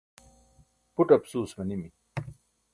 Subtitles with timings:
[0.93, 1.89] buṭ apsuus manimi